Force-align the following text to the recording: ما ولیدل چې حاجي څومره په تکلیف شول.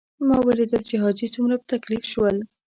ما 0.27 0.37
ولیدل 0.47 0.81
چې 0.89 0.95
حاجي 1.03 1.27
څومره 1.35 1.55
په 1.61 1.65
تکلیف 1.73 2.03
شول. 2.11 2.35